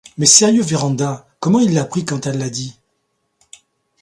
Mais 0.17 0.25
sérieux 0.25 0.63
Vérand’a, 0.63 1.27
comment 1.39 1.59
il 1.59 1.75
l’a 1.75 1.85
pris 1.85 2.05
quand 2.05 2.25
elle 2.25 2.39
l’a 2.39 2.49
dit? 2.49 2.75